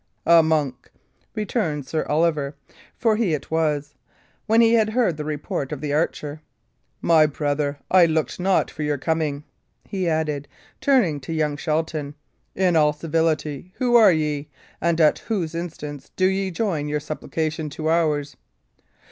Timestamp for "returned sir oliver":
1.35-2.55